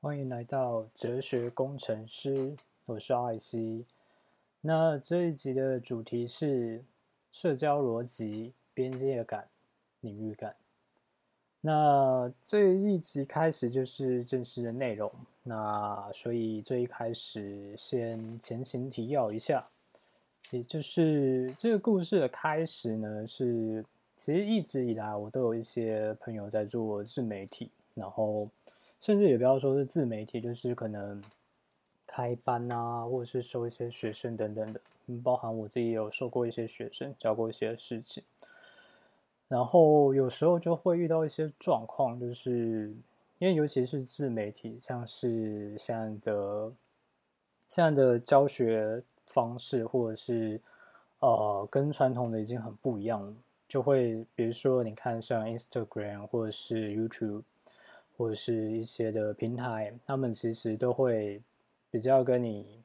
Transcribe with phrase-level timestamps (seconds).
[0.00, 3.84] 欢迎来到哲学工程师，我是艾希。
[4.60, 6.84] 那这一集的主题是
[7.32, 9.48] 社交逻辑、边界感、
[10.02, 10.54] 领域感。
[11.60, 15.10] 那这一集开始就是正式的内容，
[15.42, 19.68] 那所以这一开始先前情提要一下，
[20.52, 23.84] 也就是这个故事的开始呢，是
[24.16, 28.48] 其实一直以来我都有一些朋友在做自媒体，然后。
[29.00, 31.22] 甚至也不要说是自媒体，就是可能
[32.04, 34.80] 开班啊，或者是收一些学生等等的，
[35.22, 38.24] 包含我自己也有收过一些学生，教过一些事情。
[39.46, 42.92] 然后有时候就会遇到一些状况，就是
[43.38, 46.72] 因为尤其是自媒体，像是现在的
[47.68, 50.60] 现在的教学方式，或者是
[51.20, 53.32] 呃跟传统的已经很不一样了，
[53.68, 57.44] 就会比如说你看像 Instagram 或者是 YouTube。
[58.18, 61.40] 或者是一些的平台，他们其实都会
[61.88, 62.82] 比较跟你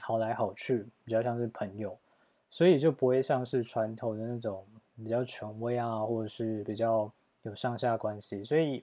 [0.00, 1.96] 好来好去，比较像是朋友，
[2.50, 7.08] 所以就不会像是传统的那种比较权威啊，或者是比较
[7.42, 8.42] 有上下关系。
[8.42, 8.82] 所以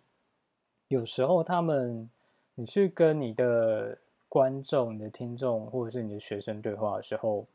[0.87, 2.09] 有时候他们，
[2.55, 3.97] 你去跟你的
[4.29, 7.45] 观众、你的听众或者是你的学生对话的时候，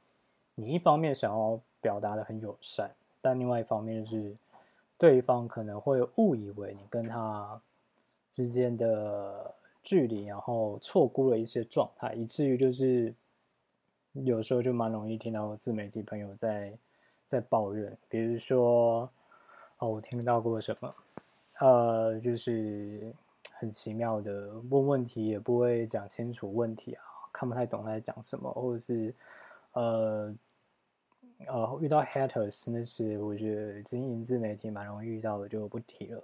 [0.54, 2.90] 你一方面想要表达的很友善，
[3.22, 4.36] 但另外一方面是
[4.98, 7.58] 对方可能会误以为你跟他。
[8.34, 13.14] 之间的距离，然后错估了一些状态，以至于就是
[14.12, 16.76] 有时候就蛮容易听到自媒体朋友在
[17.28, 19.08] 在抱怨，比如说
[19.78, 20.92] 哦，我听到过什么，
[21.60, 23.14] 呃，就是
[23.52, 29.14] 很奇妙的问问题也不会讲清楚问题啊，看不太懂他在讲什么，或者是
[29.74, 30.34] 呃
[31.46, 36.20] 呃遇到 haters 那些，我觉得经营自媒体蛮容易遇到的，就不提了。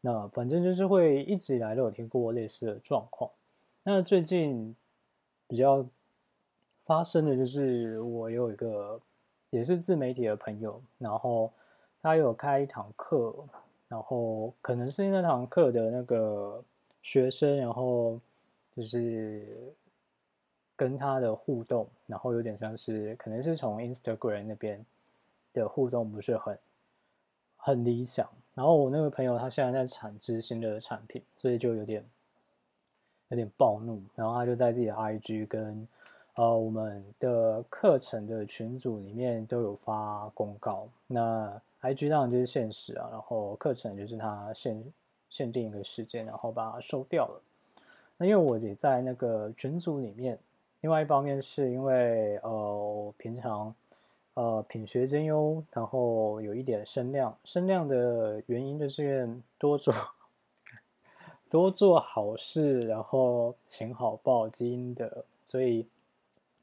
[0.00, 3.30] 那反正就是会一直以来都有听过类似的状况。
[3.82, 4.74] 那最近
[5.48, 5.84] 比较
[6.84, 9.00] 发生的就是，我有一个
[9.50, 11.52] 也是自媒体的朋友，然后
[12.00, 13.34] 他有开一堂课，
[13.88, 16.62] 然后可能是那堂课的那个
[17.02, 18.20] 学生，然后
[18.76, 19.72] 就是
[20.76, 24.84] 跟他的互动，然后有点像是可能是从 Instagram 那边
[25.52, 26.58] 的互动不是很
[27.56, 28.28] 很理想。
[28.56, 32.02] 然后我那个朋友他现在在产制新的产品，所以就有点
[33.28, 35.86] 有点暴怒，然后他就在自己的 IG 跟
[36.36, 40.88] 呃我们的课程的群组里面都有发公告。
[41.06, 44.82] 那 IG 当然就是限时啊，然后课程就是他限
[45.28, 47.42] 限定一个时间，然后把它收掉了。
[48.16, 50.38] 那因为我也在那个群组里面，
[50.80, 53.74] 另外一方面是因为呃平常。
[54.36, 57.34] 呃，品学兼优，然后有一点声量。
[57.42, 59.94] 声量的原因就是愿多做
[61.48, 65.88] 多做好事，然后行好报基因的，所以，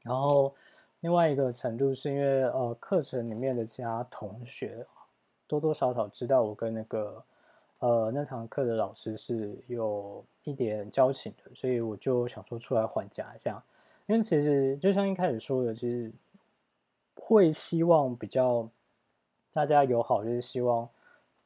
[0.04, 0.54] 然后
[1.00, 4.86] 另外一个程度是因为呃，课程里面的其他同学
[5.48, 7.24] 多多少少知道我跟那个
[7.80, 13.60] 呃那堂课的老师是有一点交情的，所以我就想说出来缓夹一下。
[14.06, 16.12] 因为其实就像一开始说的，其实。
[17.16, 18.68] 会希望比较
[19.52, 20.88] 大家友好，就是希望，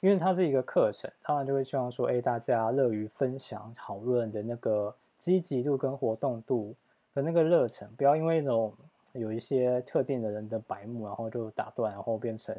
[0.00, 6.74] 因为它是一个课程，当然就会希望说，哎，大家乐于分享、讨论的那个积极度跟活动度
[7.14, 8.72] 的那个热忱，不要因为那种
[9.12, 12.56] 有一些特定的人的白目，然后就打断，然后变成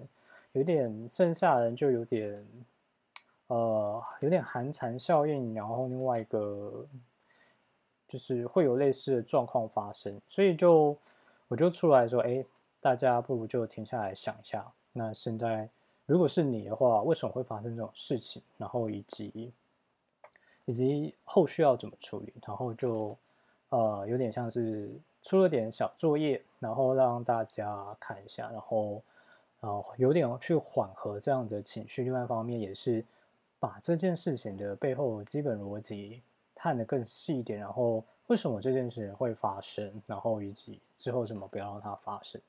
[0.51, 2.45] 有点剩下的人就有点
[3.47, 6.85] 呃有点寒蝉效应，然后另外一个
[8.07, 10.95] 就是会有类似的状况发生，所以就
[11.47, 12.45] 我就出来说，哎。
[12.81, 15.69] 大家不如就停下来想一下，那现在
[16.05, 18.41] 如果是你的话，为什么会发生这种事情？
[18.57, 19.51] 然后以及
[20.65, 22.33] 以及后续要怎么处理？
[22.45, 23.17] 然后就
[23.69, 24.89] 呃有点像是
[25.21, 29.03] 出了点小作业，然后让大家看一下，然后
[29.59, 32.03] 然后有点去缓和这样的情绪。
[32.03, 33.03] 另外一方面也是
[33.59, 36.21] 把这件事情的背后基本逻辑
[36.55, 40.01] 看得更细一点，然后为什么这件事情会发生？
[40.05, 42.39] 然后以及之后怎么不要让它发生？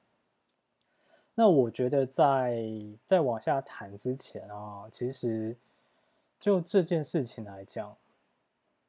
[1.40, 2.62] 那我觉得在
[3.06, 5.56] 在往下谈之前啊，其实
[6.38, 7.96] 就这件事情来讲，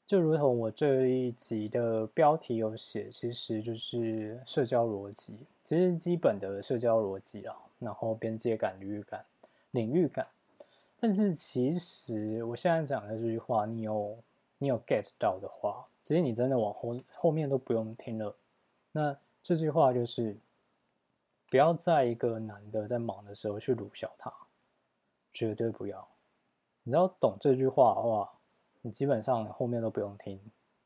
[0.05, 9.23] 就如同我这一集的标题有写，其实就是社交逻辑，其实基本的社交逻辑啊，然后边界感、领域感、
[9.71, 10.27] 领域感。
[10.99, 14.17] 但是其实我现在讲的这句话，你有
[14.57, 18.35] 你有 get 到的话，其实你真的往后后面都不用听了。
[18.91, 20.35] 那这句话就是。
[21.51, 24.33] 不要在一个男的在忙的时候去辱笑他，
[25.33, 26.07] 绝对不要。
[26.83, 28.31] 你要懂这句话的话，
[28.81, 30.39] 你基本上后面都不用听，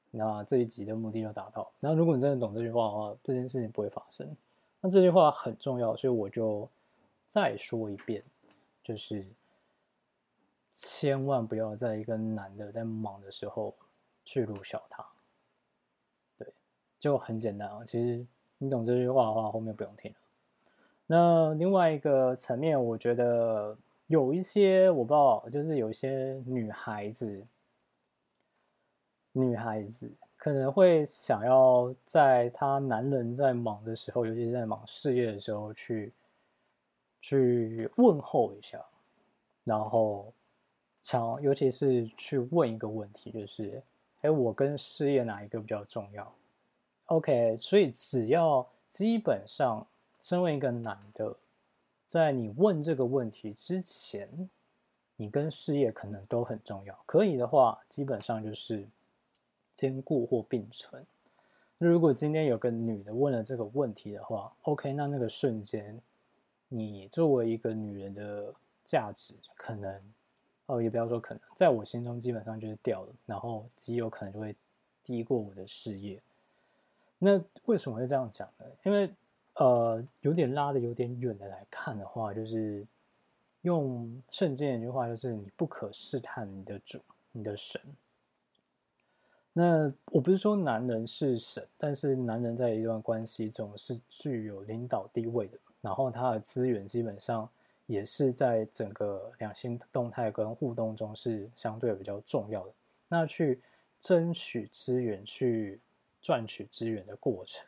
[0.10, 1.72] 那这一集的目的就达到。
[1.80, 4.36] 那如果你真的懂这句话的话，这件事情不会发生。
[4.82, 6.68] 那这句话很重要，所以我就
[7.28, 8.24] 再说一遍，
[8.84, 9.24] 就是
[10.74, 13.76] 千万不要在一个男的在忙的时候
[14.24, 15.06] 去辱笑他。
[16.40, 16.52] 对，
[16.98, 17.86] 就很简单啊。
[17.86, 18.26] 其实
[18.58, 20.18] 你懂这句话的话，后面不用听了。
[21.08, 27.46] 那另外一个层面，我觉得有一些我不知道，就是有一些女孩子。
[29.38, 36.14] 女孩子可能会想要在她男人在忙的时候，尤其是在忙事业的时候，去
[37.20, 38.82] 去问候一下，
[39.66, 40.32] 然后
[41.02, 43.84] 想，尤其是去问一个问题，就是，
[44.22, 46.34] 哎，我跟事业哪一个比较重要
[47.08, 49.86] ？OK，所以只要基本上，
[50.26, 51.38] 身为一个男的，
[52.08, 54.50] 在你问这个问题之前，
[55.16, 57.00] 你跟事业可能都很重要。
[57.06, 58.86] 可以的话，基本上就是。
[59.76, 61.06] 兼顾或并存。
[61.78, 66.02] 那如果今天有个女的问了这个问题的话，OK，那那个瞬间，
[66.70, 68.54] 你作为一个女人的
[68.86, 70.02] 价值可能，
[70.68, 74.56] 哦，也不要说可能，在我心中基本上就是掉了，然后极有可能就会
[75.04, 76.22] 低过我的事业。
[77.20, 78.66] 那为什么会这样讲呢？
[78.84, 79.14] 因为
[79.56, 82.86] 呃，有点拉的有点远的来看的话，就是
[83.62, 87.00] 用圣经一句话，就是你不可试探你的主，
[87.32, 87.82] 你的神。
[89.54, 97.50] 那我不是说男人是神，但是男人在一段关系中是具有领导地位的，然后他的资源基本上
[97.86, 102.74] 也是在整个两性动态跟互动中是相对比较重要的。
[103.08, 103.62] 那去
[104.02, 105.80] 争取资源、去
[106.22, 107.66] 赚取资源的过程，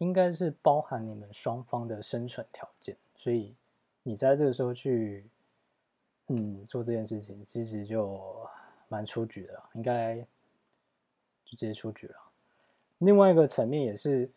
[0.00, 2.94] 应该是包含你们双方的生存条件。
[3.14, 3.54] 所以
[4.02, 5.24] 你在这个时候去，
[6.26, 8.20] 嗯，做这件事情，其实就
[8.88, 10.26] 蛮出局的，应该。
[11.42, 12.14] 就直接出局了。
[12.98, 14.30] 另外一个层面也是，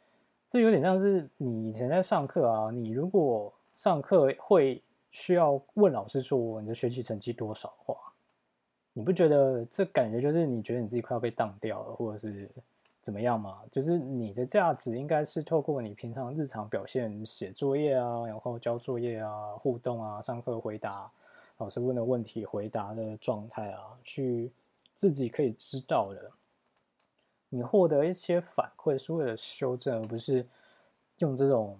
[0.47, 4.81] 这有点像是你以前在上课啊，你如果上课会
[5.11, 7.95] 需要问老师说你的学习成绩多少话，
[8.93, 12.49] 你不觉得这感觉就是你觉得你自己快要被当掉了，或者是
[13.03, 13.61] 怎么样嘛？
[13.69, 21.11] 就是你的价值应该是透过你平常日常表现、写作业啊，然后交作业啊、互动啊、上课回答
[21.57, 24.49] 老师问的问题回答的状态啊，去
[24.95, 26.31] 自己可以知道的。
[27.49, 30.47] 你获得一些反馈是为了修正，而不是
[31.17, 31.77] 用这种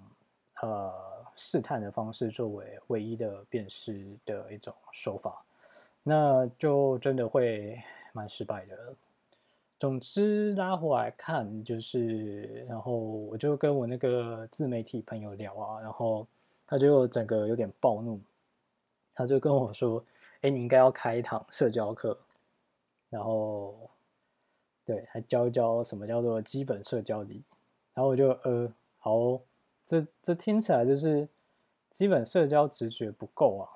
[0.62, 0.94] 呃
[1.36, 5.42] 试探的方式作为唯一的辨识的一种手法，
[6.04, 7.82] 那就真的会
[8.12, 8.94] 蛮失败的。
[9.84, 16.26] 总之拉回来看，就是然后我就跟我那个自媒体朋友聊啊，然后
[16.66, 18.18] 他就整个有点暴怒，
[19.14, 20.02] 他就跟我说
[20.40, 22.18] ：“哎，你应该要开一堂社交课。”
[23.12, 23.76] 然后。
[24.86, 27.42] 对，还教一教什么叫做基本社交礼，
[27.94, 29.38] 然后我就呃，好，
[29.86, 31.28] 这这听起来就是
[31.90, 33.68] 基本社交直觉不够啊。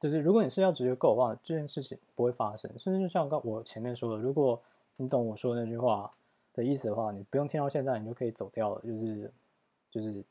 [0.00, 2.68] 就是如果你社交直觉够的话，这件事情不会发生。
[2.76, 4.60] 甚至就像刚我前面说的，如果
[4.96, 6.12] 你懂我说那句话
[6.52, 8.80] 的意思的话，你不用听到现在，你就可以走掉了。
[8.82, 9.32] 就是
[9.90, 10.24] 就是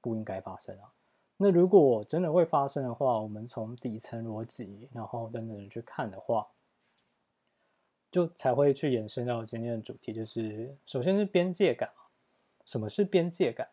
[0.00, 0.90] 不应该发生啊。
[1.36, 6.46] 那如果真的会发生的话，我们从底层逻辑，然后等等去看的话。
[8.12, 11.88] 就才会去延伸到今天的主题，就是首先是边界感
[12.66, 13.68] 什么是边界感？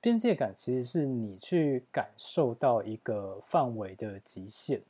[0.00, 4.80] 边界感其实是你去感受到一个范围的极限，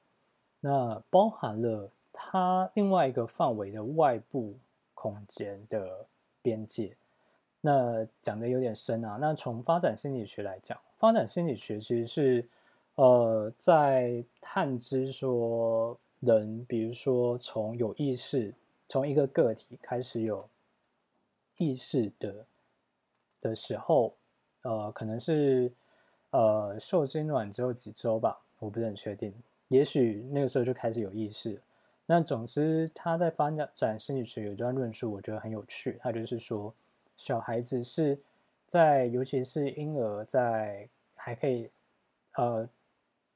[0.61, 4.54] 那包含了它另外一个范围的外部
[5.00, 6.04] 空间的
[6.42, 6.95] 边界。
[7.62, 9.16] 那讲的有点深啊。
[9.19, 12.49] 那从发展心理学来讲，发展心理学其实是
[12.97, 18.52] 呃在探知说人，比如说从有意识。
[18.87, 20.47] 从一个个体开始有
[21.57, 22.45] 意识的
[23.40, 24.12] 的时候，
[24.62, 25.73] 呃，可能是
[26.30, 29.33] 呃受精卵之后几周吧，我不是很确定。
[29.69, 31.59] 也许那个时候就开始有意识。
[32.12, 35.97] 那总之，他在发展心理学有一段论述，我觉得很有趣。
[36.00, 36.75] 他就是说，
[37.17, 38.19] 小孩子是
[38.67, 41.71] 在，尤其是婴儿在还可以
[42.35, 42.69] 呃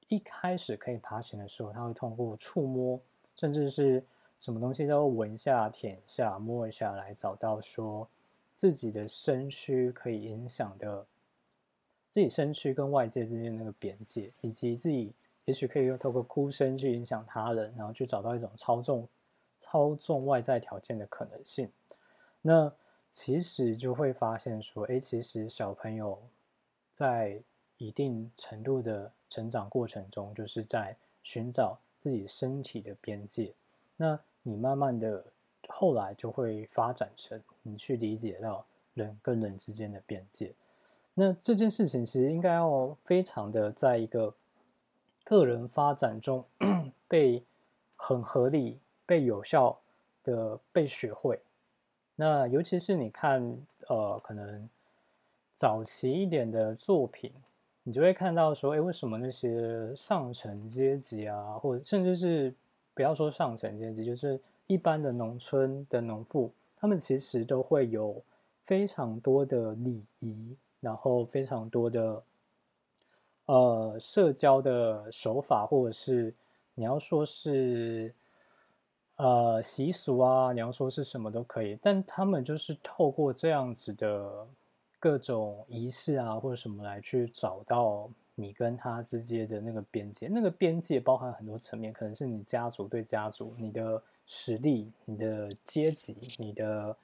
[0.09, 3.01] 一开始可以爬行的时候，他会通过触摸，
[3.37, 4.03] 甚至是。
[4.41, 8.07] 什么东西都闻一下、舔一下、摸一下，来找到说
[8.55, 11.07] 自己的身躯可以影响的
[12.11, 19.07] 自己身躯跟外界之间那个边界，以及自己也许可以用透过哭声去影响他人，然后去找到一种操纵、
[19.61, 21.71] 操纵外在条件的可能性。
[22.41, 22.73] 那
[23.11, 26.21] 其实就会发现说，哎，其实小朋友
[26.91, 27.41] 在
[27.79, 33.53] 一定程度的成长过程中，就是在寻找自己身体的边界。
[33.97, 35.25] 那你慢慢的
[35.69, 40.53] 后来就会发展成你去理解到人跟人之间的边界。
[41.15, 44.35] 那这件事情其实应该要非常的在一个
[45.25, 46.45] 个人发展中
[47.09, 47.43] 被
[47.97, 49.79] 很合理、被有效
[50.23, 51.41] 的被学会。
[52.17, 54.69] 那尤其是你看，呃，可能
[55.55, 57.33] 早期一点的作品，
[57.83, 62.55] 你就会看到说，哎，为什么那些上层阶级啊，或者甚至是
[62.95, 68.23] 不要说上层阶级，就是一般的农村的农妇，他们其实都会有
[68.63, 72.23] 非常多的礼仪，然后非常多的
[73.47, 76.35] 呃社交的手法，或者是
[76.75, 78.15] 你要说是。
[79.17, 84.45] 呃，习俗啊，你要说是什么都可以，但他们就是透过这样子的
[84.99, 90.27] 各种仪式啊，或者什么来去找到你跟他之间的那个边界。
[90.27, 96.97] 那个边界包含很多层面，可能是你家族对家族、你的实力、你的阶级、你的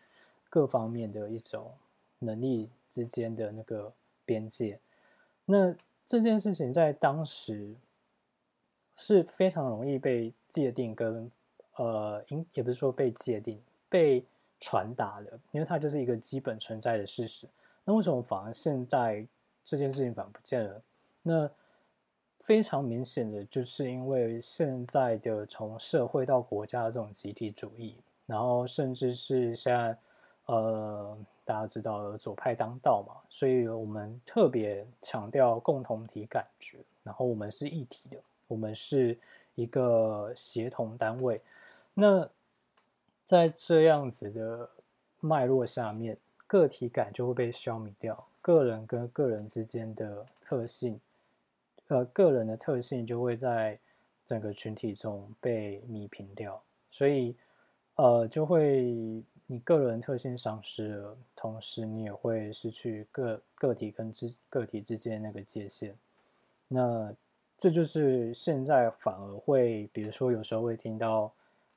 [0.49, 1.73] 各方面的一种
[2.19, 3.93] 能力之间的那个
[4.25, 4.81] 边界。
[5.45, 5.73] 那
[6.11, 7.73] 这件事情在当时
[8.97, 11.31] 是非常容易被界定跟。
[11.77, 14.23] 呃，应也不是说被界定、被
[14.59, 17.47] 传达的，因为它就是一个基本存在的事实。
[17.85, 19.25] 那为什么反而现在
[19.65, 20.83] 这件事情反而不见了？
[21.23, 21.49] 那
[22.41, 29.97] 非常明显的就是因为现在的从社会到国家的这种集体主义，然后甚至是现在
[30.47, 31.17] 呃
[31.51, 39.19] 大家知道左派当道嘛，所以我们特别强调共同体感觉，然后我们是一体的，我们是
[39.57, 41.41] 一个协同单位。
[41.93, 42.31] 那
[43.25, 44.71] 在这样子的
[45.19, 46.17] 脉络下面，
[46.47, 51.01] 个体感就会被消弭掉，个人跟个人之间的特性，
[51.89, 53.77] 呃，个人的特性就会在
[54.25, 57.35] 整个群体中被弭平掉，所以，
[57.97, 65.93] 呃，就会你个人特性丧失了，同时你也会失去个个体跟之个体之间那个界限。
[66.69, 67.13] 那
[67.59, 71.33] 这就是现在反而会，比如说有时候会听到。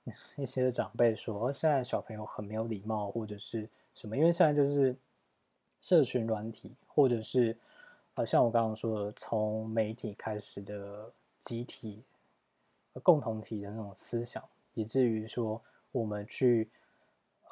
[0.36, 4.18] 一些长辈说：“现在小朋友很没有礼貌，或者是什么？
[4.18, 4.94] 因为现在就是
[5.80, 7.56] 社群软体，或者是
[8.16, 12.04] 呃，像我刚刚说的，从媒体开始的集体、
[13.02, 15.62] 共同体的那种思想，以至于说
[15.94, 16.68] 我们去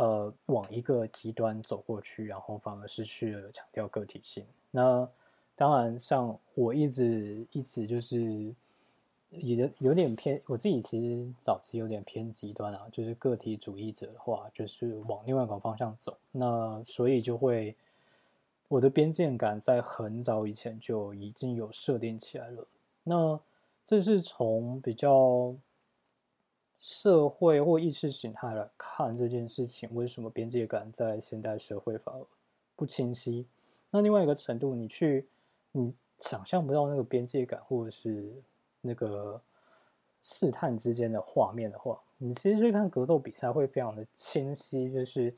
[0.04, 4.46] 呃往一个极端走过去，然后反而失去了强调个体性。
[4.72, 5.08] 那
[5.56, 8.54] 当然，像我一直一直就是。”
[9.32, 16.18] 有有点偏，我自己其实早期有点偏极端啊，就是个体主义者的话，就是往另外一个方向走。
[16.34, 17.74] 那所以就会，
[18.68, 22.68] 我的边界感在很早以前就已经有设定起来了。
[23.06, 23.40] 那
[23.86, 25.56] 这是从比较
[26.82, 32.26] 社会或意识形态来看这件事情，为什么边界感在现代社会反而
[32.76, 33.46] 不清晰？
[33.92, 35.28] 那另外一个程度，你去
[35.72, 38.34] 你想象不到那个边界感，或者是。
[38.84, 39.40] 那个
[40.24, 45.32] 试探之间的画面的话，你其实去看格斗比赛会非常的清晰，就是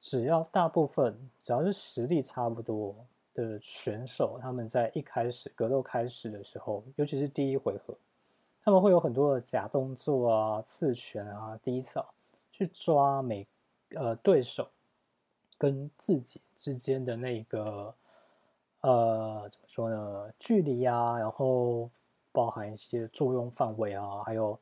[0.00, 2.96] 只要大部分只要是实力差不多
[3.34, 7.94] 的选手，他们在一开始格斗开始的时候，尤其是第一回合，
[8.66, 12.12] 他们会有很多的假动作啊、刺拳啊、低扫，
[12.52, 13.46] 去抓每
[13.94, 14.68] 呃对手
[15.56, 17.94] 跟自己之间的那个
[18.80, 21.88] 呃怎么说呢距离啊，然后。
[22.32, 24.58] 包含一些作用范围啊，还有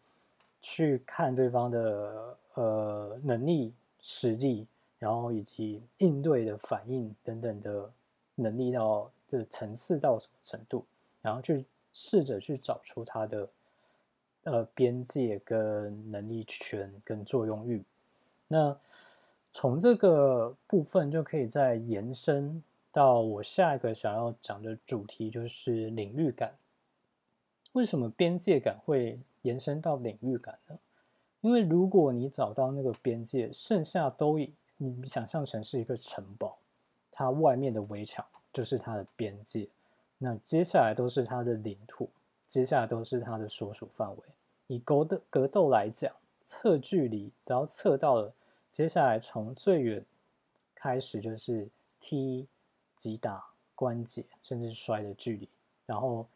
[0.63, 4.65] 去看对方的呃能力、实力，
[5.01, 7.91] 然后以及应对的反应等等的
[8.37, 10.85] 能力到的层次到什么程度，
[11.21, 13.49] 然后去试着去找出他的
[14.45, 17.85] 呃边界跟能力圈跟作用域。
[18.49, 18.77] 那
[19.53, 26.55] 从这个部分就可以再延伸到我下一个想要讲的主题，就是领域感。
[27.73, 30.79] 为什么边界感会延伸到领域感呢？
[31.41, 36.57] 因为如果你找到那个边界，剩下都以你想象成是一个城堡，
[37.11, 39.69] 它外面的围墙就是它的边界，
[40.19, 42.09] 那接下来都是它的领土，
[42.49, 44.23] 接下来都是它的所属范围。
[44.67, 46.13] 以格斗格斗来讲，
[46.47, 48.33] 测距离只要测到了，
[48.71, 50.05] 接下来从最远
[50.75, 51.69] 开始就是
[52.01, 52.47] 踢、
[52.97, 55.49] 击打、关节，甚至摔的距离，
[55.87, 56.27] 然后。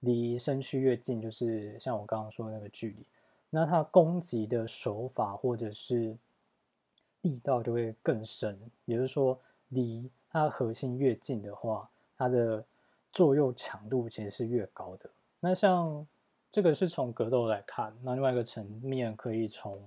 [0.00, 3.06] 离身躯越近，就是像我刚刚说的那个距离，
[3.50, 6.14] 那它攻击的手法或者是
[7.22, 8.56] 力道就会更深。
[8.84, 9.36] 也就是说，
[9.70, 12.62] 离它核心越近的话，它的
[13.10, 15.10] 作用强度其实是越高的。
[15.40, 16.06] 那像
[16.50, 19.80] 这个是从格斗来看，那另外一个层面可以从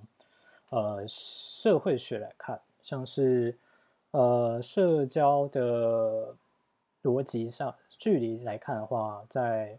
[0.69, 3.57] 呃社会学来看，像是
[4.11, 6.35] 呃社交的
[7.03, 9.77] 逻辑上距离来看的话，在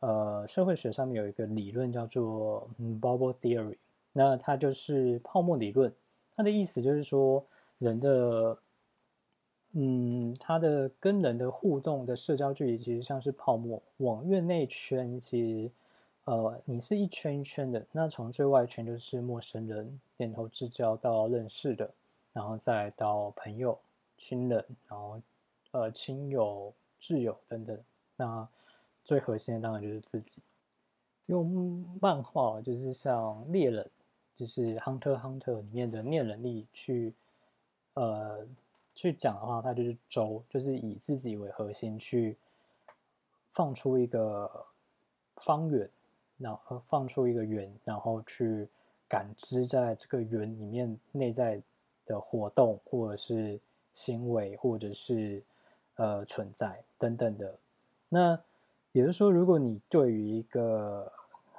[0.00, 2.68] 呃社会学上面有一个理论叫做
[3.00, 3.76] bubble theory，
[4.12, 5.92] 那它就是泡沫理论，
[6.36, 7.44] 它的意思就是说
[7.78, 8.58] 人的。
[9.76, 15.70] 嗯，它的跟人的互动的社交距离其实像是泡沫，往院内圈，其实
[16.26, 21.90] 呃，你是一圈一圈的，那从最外圈就是陌生人点头之交到认识的，
[22.32, 23.76] 然后再到朋友、
[24.16, 25.20] 亲人，然后
[25.72, 27.76] 呃亲友、挚友等等，
[28.14, 28.48] 那
[29.04, 30.40] 最核心的当然就是自己。
[31.26, 33.90] 用漫画就是像猎人，
[34.36, 37.12] 就是《Hunter Hunter》里面的念能力去
[37.94, 38.46] 呃。
[38.94, 42.36] 去讲的话，它就是周，就是以自己为核心去
[43.50, 44.48] 放出一个
[45.36, 45.90] 方圆，
[46.38, 48.68] 然后放出一个圆，然后去
[49.08, 51.60] 感知在这个圆里面内在
[52.06, 53.58] 的活动，或者是
[53.94, 55.42] 行为，或者是
[55.96, 57.58] 呃存在等等的。
[58.08, 58.40] 那
[58.92, 61.12] 也就是说，如果你对于一个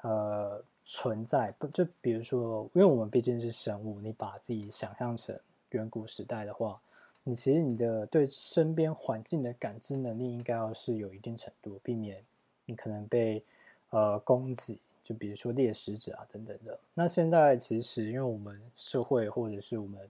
[0.03, 5.37] 呃存在，不就比如说，因为我们毕竟是生物，你把自己想象成
[5.71, 6.79] 远古时代的话。
[7.27, 12.23] 你其实你的对身边环境的感知能力应该要是有一定程度，避免
[12.65, 13.43] 你可能被
[13.89, 16.79] 呃攻击，就比如说猎食者啊等等的。
[16.93, 20.07] 那现在其实因为我们社会或者是我们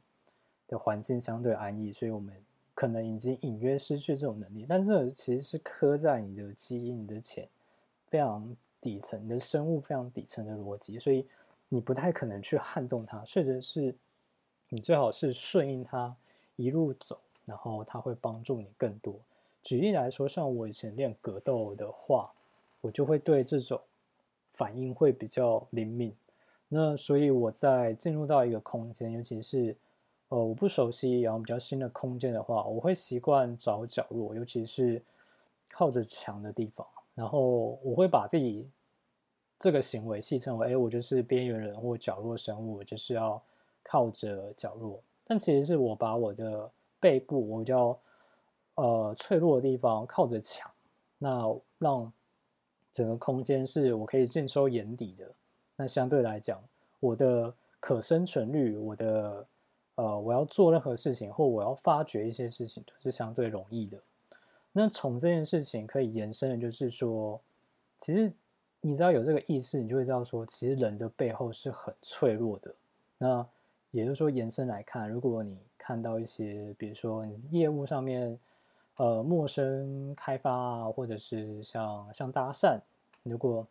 [0.67, 2.35] 的环境相对安逸，所以我们
[2.73, 4.65] 可能已经隐约失去这种能力。
[4.67, 7.47] 但这其实是刻在你的基因、你的潜
[8.07, 11.25] 非常底层、你的生物非常底层的逻辑，所以
[11.69, 13.95] 你不太可能去撼动它，甚至是
[14.67, 16.13] 你最好是顺应它。
[16.55, 19.15] 一路走，然后它会帮助你更多。
[19.63, 22.31] 举例来说，像我以前练格斗的话，
[22.81, 23.81] 我就会对这种
[24.53, 26.15] 反应会比较灵敏。
[26.67, 29.75] 那所以我在进入到一个空间，尤其是
[30.29, 35.01] 呃我不熟悉然后比较新的空间的话，我会习惯找角落，尤其是
[35.71, 36.85] 靠着墙的地方。
[37.13, 38.69] 然后我会把自己
[39.57, 43.41] 这个行为戏称为：哎，我就是边缘人或角落生物，就是要
[43.83, 45.01] 靠着角落。
[45.25, 47.99] 但其实是我把我的背部，我叫
[48.75, 50.71] 呃脆弱的地方靠着墙，
[51.17, 52.13] 那让
[52.91, 55.29] 整个空间是我可以尽收眼底的。
[55.75, 56.63] 那相对来讲，
[56.99, 59.45] 我的可生存率，我的
[59.95, 63.97] 呃我要做任何事情或我要发掘一些事情都是相对容易的。
[64.71, 67.41] 那从这件事情可以延伸的就是说，
[67.97, 68.31] 其实
[68.81, 72.75] 你知道有这个意识，你就会知道说，其实人的背后是很脆弱的。
[73.17, 73.47] 那
[73.95, 78.37] 也就是说，延伸来看，如果你看到一些，比如说你业务上面，
[78.97, 82.77] 呃，陌生开发啊，或者是像像搭讪，
[83.23, 83.65] 如果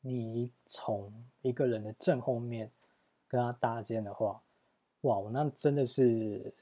[0.00, 1.12] 你从
[1.42, 2.70] 一个人的正后面
[3.28, 4.40] 跟他搭肩的话，
[5.02, 6.54] 哇，那真的是，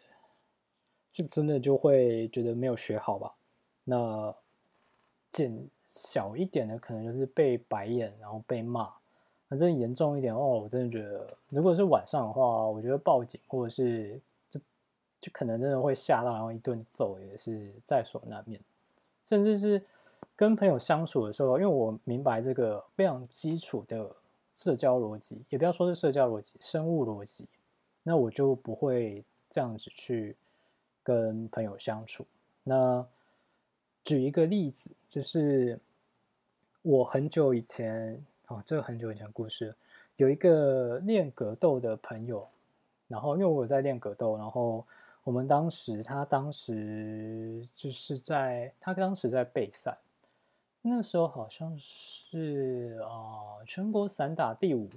[1.13, 3.33] 这真的就会觉得没有学好吧？
[3.85, 4.35] 那
[5.31, 8.93] 减小一点的，可能就是被白眼，然后被骂。
[9.51, 14.17] 反正严重一点哦，我真的觉得，如果是晚上的话，我觉得报警或者是
[14.49, 14.61] 就
[15.21, 18.61] 就可能真的会吓到，然后一顿揍也是在所难免。
[19.25, 19.83] 甚至是
[20.37, 24.15] 跟朋友相处的时候，因为我明白这个非常基础的
[24.55, 27.49] 社交逻辑，也不要说是社交逻辑，生物逻辑，
[28.05, 30.37] 那我就不会这样子去
[31.03, 32.25] 跟朋友相处。
[32.63, 33.05] 那
[34.05, 35.77] 举一个例子，就是
[36.83, 38.25] 我很久以前。
[38.51, 39.73] 哦，这个很久以前故事，
[40.17, 42.49] 有一个练格斗的朋友，
[43.07, 44.85] 然后因为我在练格斗，然后
[45.23, 49.97] 我们当时他当时就是在他当时在备赛，
[50.83, 54.91] 那时候好像是啊全国散打第五，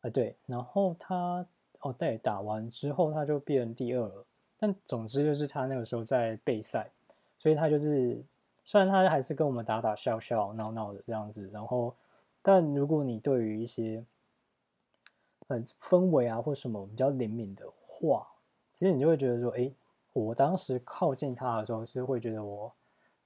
[0.00, 1.46] 啊对，然后他
[1.78, 4.24] 哦对，打完之后他就变第二了，
[4.58, 6.90] 但总之就是他那个时候在备赛，
[7.38, 8.20] 所以他就是
[8.64, 11.94] 虽然他还是跟我们打打笑笑闹闹的这样子，然后。
[12.40, 14.04] 但如果你对于一些
[15.48, 18.26] 很氛围啊或什么比较灵敏的话，
[18.72, 19.70] 其实你就会觉得说，哎，
[20.12, 22.72] 我当时靠近他的时候，是会觉得我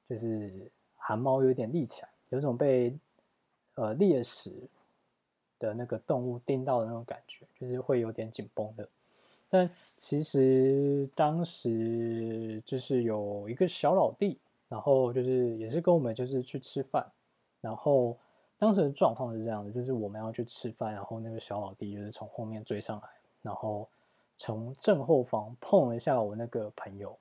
[0.09, 2.97] 就是汗毛有点立起来，有种被
[3.75, 4.51] 呃猎食
[5.59, 8.89] 的那个动物叮到的那种感觉，就是会有点紧绷的。
[9.51, 17.13] 但其实当时就是有一个小老弟，然后就是也是跟我们就是去吃饭，
[17.61, 18.17] 然后。
[18.63, 23.09] 当时的状况是这样的，就是我们要去吃饭，然后那个小老弟就是从后面追上来，
[23.43, 23.89] 然后
[24.39, 27.19] 从正后方碰了一下我那个朋友，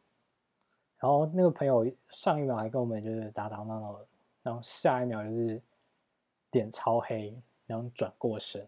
[1.00, 4.00] 然后那个朋友上一秒还跟我们就是打打闹闹，
[4.44, 5.60] 然后下一秒就是
[6.52, 8.64] 脸超黑，然后转过身，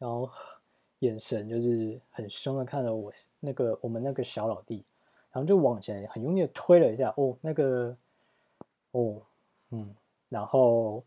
[0.00, 0.28] 然后
[0.98, 4.84] 眼神就是很凶的看着我那个我们那个小老弟，
[5.30, 7.96] 然后就往前很用力的推了一下，哦，那个，
[8.90, 9.22] 哦，
[9.70, 9.94] 嗯，
[10.28, 11.04] 然后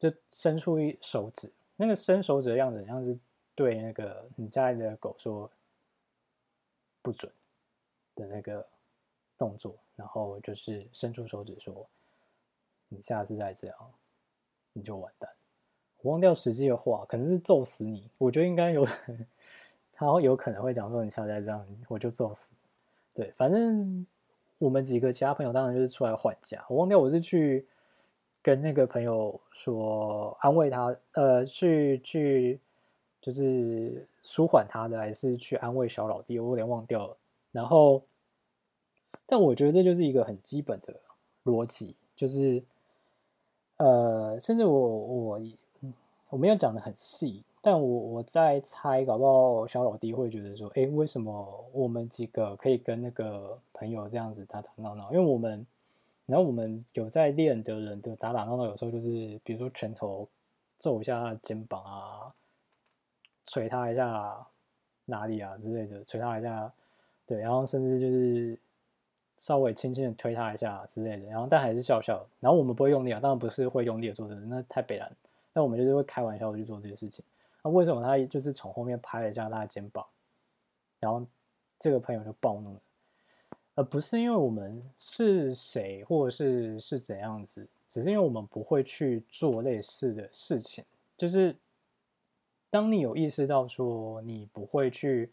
[0.00, 3.16] 就伸出一手指，那个伸手指的样子像是
[3.54, 5.48] 对那个你家里的狗说
[7.02, 7.30] 不准
[8.14, 8.66] 的那个
[9.36, 11.86] 动作，然后就是伸出手指说，
[12.88, 13.76] 你下次再这样，
[14.72, 15.30] 你就完蛋。
[16.00, 18.08] 我忘掉实际的话，可能是揍死你。
[18.16, 18.88] 我觉得应该有，
[19.92, 22.50] 他会有可能会讲说你下次再这样，我就揍死。
[23.12, 24.06] 对，反正
[24.56, 26.64] 我们几个其他朋友当然就是出来换家。
[26.70, 27.66] 我忘掉我是去
[28.42, 32.60] 跟那个朋友说安慰他，呃，去去
[33.20, 37.16] 就是舒缓他的，还是去安慰小老弟，我有点忘掉了。
[37.52, 38.02] 然后，
[39.26, 40.94] 但我觉得这就是一个很基本的
[41.44, 42.62] 逻辑，就是
[43.76, 45.40] 呃，甚至我我。
[46.30, 55.10] 我没有讲的很细，但我我在猜，搞不好小老弟会觉得说，哎，为什么我们几个可以跟那个朋友这样子打打闹闹？
[55.12, 55.66] 因为我们，
[56.30, 60.28] 然后我们有在练的人的打打闹闹，有时候就是比如说拳头
[60.78, 62.32] 揍一下他的肩膀啊，
[63.44, 64.46] 捶他一下
[65.06, 66.72] 哪里啊之类的，捶他一下，
[67.26, 68.56] 对，然后甚至就是
[69.38, 75.10] 稍微轻轻的推他一下之类的，然后但还是笑笑，然后我们不会用力啊，当然不是会用力的做的，那太北然。
[75.52, 77.24] 那我们就是会开玩笑的去做这些事情。
[77.64, 80.06] 那为什么他就是从后面拍了一下他的肩膀，
[81.00, 81.26] 然后
[81.76, 82.80] 这个朋友就暴怒了，
[83.82, 90.84] 不是因为我们是谁或者是是怎样子，只是因为我们不会去做类似的事情。
[91.16, 91.56] 就是
[92.70, 95.30] 当你有意识到说你不会去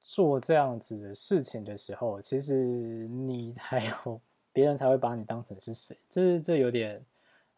[0.00, 2.54] 做这样子的事情的时候，其实
[3.08, 4.20] 你 还有
[4.52, 5.96] 别人才会把你当成是谁。
[6.08, 7.04] 这是这有点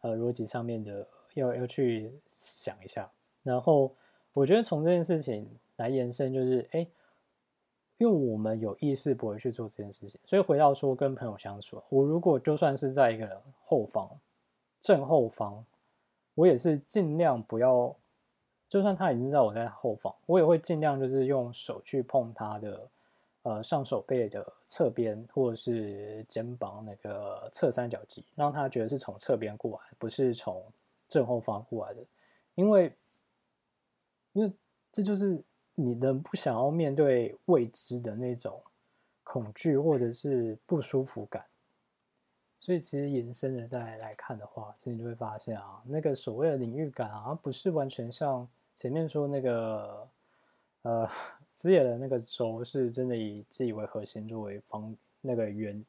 [0.01, 1.07] 呃逻辑上面的。
[1.35, 3.91] 要要去想一下，然后
[4.33, 6.87] 我觉得从这件事情来延伸，就是哎，
[7.97, 14.09] 因为我们有意识不会去做这件事情，所以回到说跟朋友相处，我如果就算是在一个人后方
[14.79, 15.63] 正后方，
[16.35, 17.95] 我也是尽量不要，
[18.67, 22.89] 就算他已经知道我在后方，我也会尽量就是用手去碰他的
[23.43, 30.63] 呃上手背的侧边或者是肩膀那个侧三角肌，让他觉得是从侧边过来，不是从。
[31.09, 31.99] 正后方过来的，
[32.55, 32.91] 因为，
[34.31, 34.51] 因为
[34.91, 35.39] 这就是
[35.75, 38.61] 你的不想要面对未知的那种
[39.23, 41.45] 恐惧或者是不舒服感，
[42.59, 50.07] 所以其实延伸的再来看的话，其实你就会发现啊，那个所谓的领域感啊，不是完全像前面说那个，
[50.83, 51.09] 呃，
[51.55, 55.85] 职野的那个轴是真的以自己为核心作为方那个圆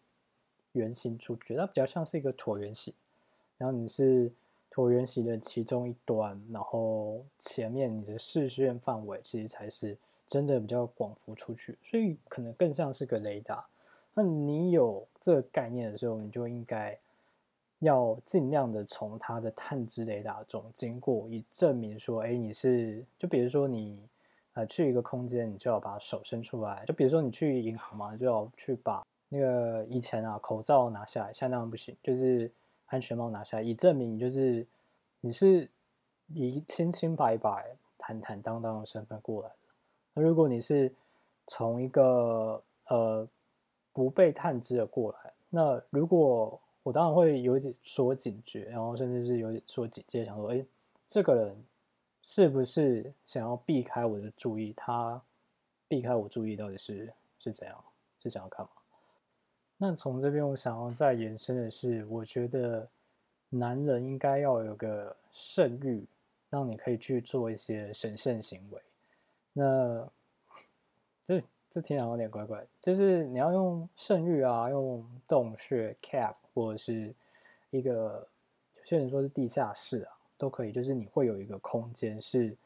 [0.72, 2.94] 圆形出觉，它比较像是一个椭圆形，
[3.58, 4.32] 然后你是。
[4.74, 13.64] 椭圆形的其中一端，然后前面你的视线范围其实才是真的比较广幅出去，所以可能更像是个雷达。
[14.14, 16.98] 那你有这个概念的时候，你就应该
[17.78, 24.02] 要尽量的从它的探知雷达中经过，以证明说，哎，你是就比如说你
[24.54, 32.50] 呃去一个空间，你就要把手伸出来，就比如说你去银行嘛，就要去把那个以前啊口罩拿下来，现在那样不行，就是。
[32.94, 34.64] 安全帽拿下来，以证明你就是
[35.20, 35.68] 你是
[36.28, 39.56] 以清清白白、坦坦荡荡的身份过来的。
[40.14, 40.92] 那如果你是
[41.48, 43.28] 从一个呃
[43.92, 50.64] 不被探知的过来，那如果我当然会有点说警觉，然后甚至是有点说警戒，想说：哎，
[51.08, 51.64] 这个人
[52.22, 54.72] 是不是想要避开我的注意？
[54.76, 55.20] 他
[55.88, 57.76] 避开我注意到底是是怎样？
[58.20, 58.70] 是想要干嘛？
[59.76, 62.88] 那从这边，我想要再延伸的是，我觉得
[63.50, 66.04] 男人应该要有个圣欲，
[66.48, 68.80] 让你可以去做一些神圣行为。
[69.52, 70.08] 那
[71.26, 77.12] 这这听起来有点怪怪，就是你要用圣欲啊，用洞穴 cap 或者是
[77.70, 78.26] 一个
[78.78, 80.72] 有些人说是地下室啊，都可以。
[80.72, 82.56] 就是你会有一个空间是。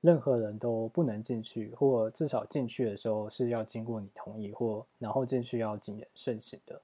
[0.00, 6.80] 任何人都不能进去，或至少进去的时候是要经过你同意，或然后进去要谨言慎行的。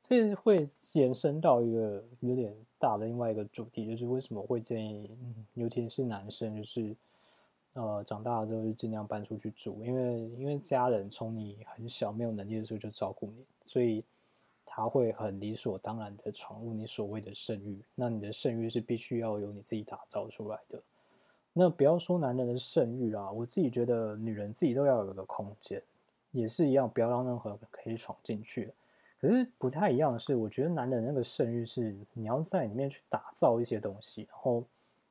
[0.00, 5.10] 这会延伸到一个有点大的另外一个主题，就是为什么会建议，
[5.54, 6.94] 尤其是男生，就是
[7.74, 14.04] 呃长大了之后就尽量搬出去住，因为因为家人从你很小没有能力的时候就照顾你，所以
[14.64, 17.80] 他会很理所当然的闯入你所谓的圣域。
[17.94, 20.80] 那你的圣域是必须要由你自己打造出来的。
[21.58, 25.82] 那不要说男人的圣欲啊，我自己觉得女人自己都要有个空间，
[26.30, 28.70] 也是一样，不要让任何可以闯进去。
[29.18, 34.58] 可是不太一样的是，我觉得男人那个圣欲是你要在里面去打造一些东西，然后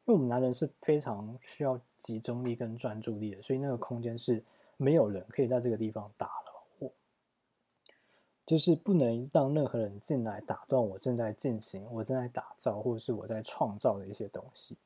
[0.06, 4.44] 因为我们男人是非常需要集中力跟专注力的，所以那个空间是
[4.78, 6.92] 没有人可以在这个地方打扰我，
[8.46, 14.78] 就是不能让任何人进来打断我正在进行、我正在打造或者是我在创造的一些东西。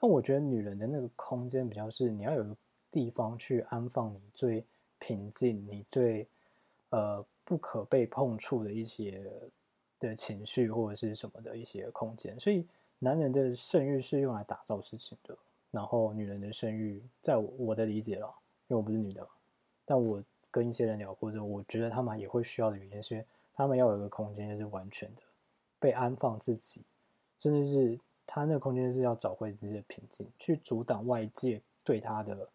[0.00, 2.56] 但我觉得女人的那个空间比较是你要有个
[2.90, 4.64] 地方去安放你最
[4.98, 6.26] 平静、你最
[6.90, 9.24] 呃不可被碰触的一些
[9.98, 12.66] 的情绪或者是什么的一些空间，所以。
[12.98, 15.36] 男人的性欲是用来打造事情的，
[15.70, 18.26] 然后女人的性欲，在我的理解了，
[18.68, 19.28] 因为我不是女的，
[19.84, 25.20] 但我跟一些人聊过之后，我觉得他们也会需要的原因是，他们要有一个空间，就是完全的
[25.78, 26.84] 被安放自己，
[27.36, 32.48] 甚至是他那个空间是要找回自己的平静，去阻挡外界对他的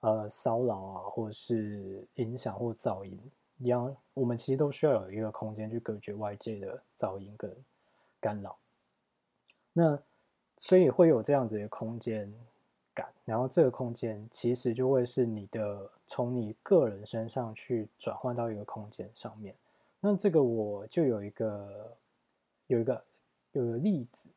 [0.00, 3.18] 呃骚扰啊，或者是影响或噪音
[3.58, 7.54] 一样，我们其实都需要有一个空间去隔绝外界的噪音跟
[8.20, 8.56] 干扰。
[9.72, 9.98] 那
[10.56, 12.32] 所以会有这样子的空间
[12.94, 19.54] 感，然后这个空间其实就会是你的从你个人身上去转换到一个空间上面。
[20.00, 21.96] 那这个我就有一个
[22.68, 23.04] 有一个
[23.52, 24.28] 有一个例子，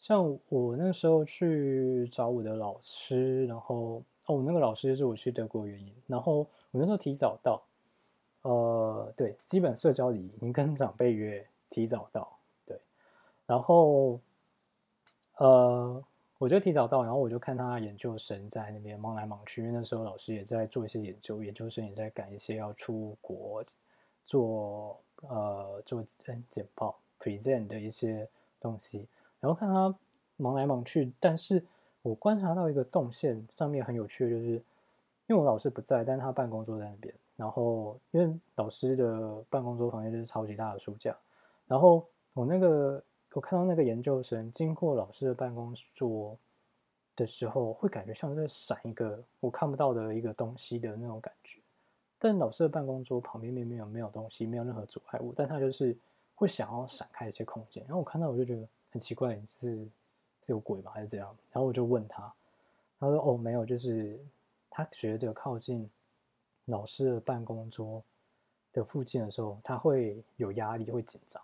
[0.00, 6.38] 像我那时候去找我的老师，然后哦，那个老师就是我去德国原因，然后
[6.72, 7.62] 我那时候提早到，
[8.42, 12.36] 呃，对，基本社交礼仪，你跟长辈约提早到，
[12.66, 12.76] 对，
[13.46, 14.18] 然后。
[15.36, 16.04] 呃，
[16.36, 23.64] 我就提早到，然后我就看他研究生在那边忙来忙去，因为那时候老师也在做一些研究，研究生也在赶一些要出国
[24.26, 28.28] 做呃做嗯简报 present 的一些
[28.60, 29.08] 东西，
[29.40, 29.94] 然后看他
[30.36, 31.64] 忙来忙去，但是
[32.02, 34.50] 我观察到一个动线上面很有趣的就是，
[35.26, 41.16] 因为我老师不在，但是他办公桌在那边，然后因为老师的办公桌旁边就是超级大的书架，
[41.66, 43.02] 然后我那个。
[43.32, 46.36] 我看到那个研究生经过老师的办公桌
[47.14, 51.60] 的时候，会感觉像在闪一个我看不到的一个东西的那种感觉。
[52.18, 55.96] 但老师的办公桌旁边面没有没有东西，没有任何阻碍物，但他就是
[56.34, 57.84] 会想要闪开一些空间。
[57.84, 59.76] 然后我看到我就觉得很奇怪，就是
[60.42, 61.28] 是有鬼吧，还是怎样？
[61.52, 62.32] 然后我就问他，
[62.98, 64.18] 他说：“哦，没有，就是
[64.68, 65.88] 他觉得靠近
[66.66, 68.02] 老师的办公桌
[68.72, 71.42] 的附近的时候，他会有压力，会紧张。”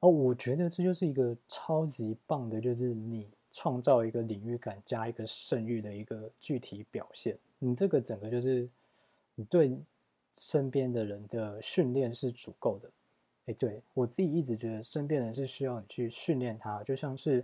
[0.00, 7.36] 哦，我觉得这就是一个超级棒的，就是你创造一个领域感加一个胜率的一个具体表现。
[7.58, 8.68] 你这个整个就是
[9.34, 9.76] 你对
[10.34, 12.88] 身边的人的训练是足够的。
[13.48, 17.42] 哎，对我自己一直觉得身边人是需要你去训练他，就像是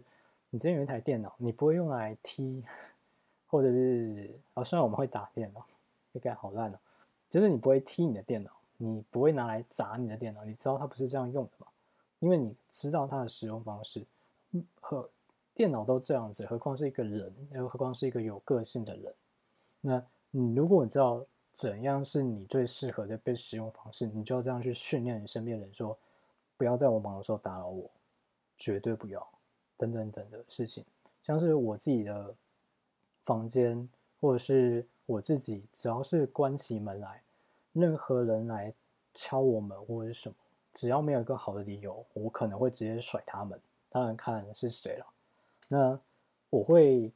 [0.51, 2.63] 你之前有一台电脑，你不会用来踢，
[3.47, 5.67] 或者是啊，虽然我们会打电脑，
[6.13, 6.79] 应该好烂哦，
[7.31, 11.67] 就是你不会踢你的电脑，你不会拿来砸你的电脑，你知道它不是这样用的嘛？
[12.21, 14.05] 因为你知道它的使用方式，
[14.83, 15.09] 和
[15.55, 19.15] 电脑都这样子，何况是一个人，又何况是一个有个性的人。
[19.81, 25.97] 那你如果你知道怎样是你最适合的被使用方式，你就要这样去训练你身边人，说
[26.57, 27.89] 不要在我忙的时候打扰我，
[28.57, 29.25] 绝对不要，
[29.77, 30.85] 等等等的事情。
[31.23, 32.35] 像是我自己的
[33.23, 33.89] 房间，
[34.21, 37.23] 或者是我自己，只要是关起门来，
[37.73, 38.75] 任何人来
[39.15, 40.35] 敲我门或者是什么。
[40.73, 43.61] 只要没有一个好的理由，我可能会直接甩他们。
[43.89, 45.07] 当然看是谁了。
[45.69, 46.01] 那
[46.51, 47.13] 我会，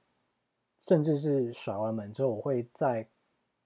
[0.79, 3.05] 甚至是甩完门之后，我会再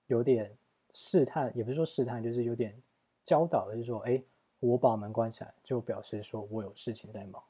[0.07, 0.51] 有点
[0.93, 2.75] 试探，也不是说试探，就是有点
[3.25, 4.23] 教导，就是说，哎，
[4.61, 7.43] 我把门关起来，就表示说我有事情在忙，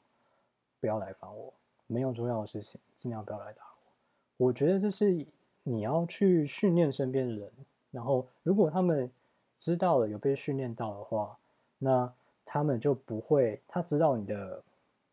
[0.79, 1.53] 不要来烦我。
[1.87, 4.47] 没有重要的事情，尽量不要来打我。
[4.47, 5.25] 我觉得这是
[5.63, 7.51] 你要去训练身边的人，
[7.91, 9.11] 然后如果他们
[9.57, 11.37] 知道了有被训练到的话，
[11.77, 12.13] 那。
[12.45, 14.63] 他们就不会，他知道你的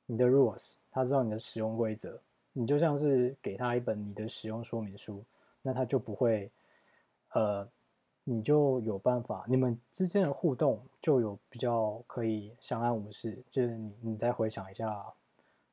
[0.06, 2.20] 你的 rules，他知道你的使用规则，
[2.52, 5.22] 你就像是给他一本你的使用说明书，
[5.62, 6.50] 那他就不会，
[7.28, 7.66] 呃，
[8.32, 13.42] 你就有办法，你们之间的互动就有比较可以相安无事。
[13.50, 14.88] 就是你你再回想一下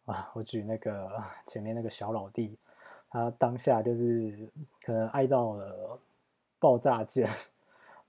[0.06, 1.12] 啊，我举那个
[1.46, 2.58] 前面那个小老弟，
[3.10, 4.50] 他当下就是
[4.82, 6.00] 可能挨到了
[6.60, 7.30] 爆炸键，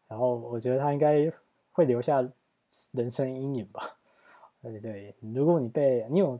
[0.06, 1.32] 然后我觉得他应该
[1.72, 2.28] 会留下。
[2.92, 3.96] 人生阴影吧，
[4.61, 6.38] 对对，如果你被你有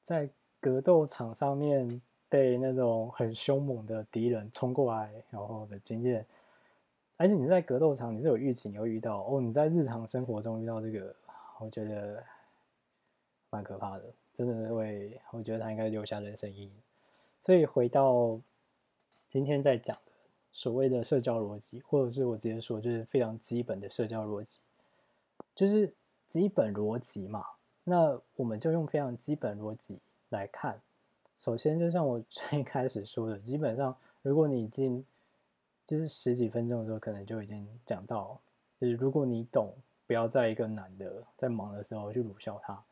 [0.00, 0.26] 在
[0.58, 6.24] 格斗场上面被那种很凶猛的敌人冲过来，然后的经验，
[7.22, 11.14] 而且你在格斗场你是有预警，有遇到哦，你在日常生活中遇到这个，
[11.60, 12.20] 我觉得
[13.48, 16.72] 蛮可怕的，真的会，我觉得他应该留下人生阴影。
[17.40, 18.40] 所以回到
[19.28, 20.12] 今天在讲的
[20.50, 24.58] 所谓的社交逻辑，或者是我直接说，就是非常基本的社交逻辑。
[25.54, 25.94] 就是
[26.26, 27.44] 基本逻辑嘛，
[27.84, 30.80] 那我们就用非常基本逻辑来看，
[31.36, 35.04] 首先就像我最开始说的，基本上如果你已经
[35.86, 38.38] 就是十几分钟的时候，可能就已经讲到，
[38.80, 39.72] 就是如果你懂，
[40.06, 42.82] 不要在一个男的在忙的时候去辱笑他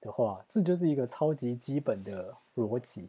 [0.00, 3.08] 的话，这就是一个超级基本的逻辑。